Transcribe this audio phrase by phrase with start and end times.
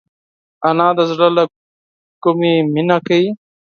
[0.69, 1.43] انا د زړه له
[2.23, 3.29] کومي مینه کوي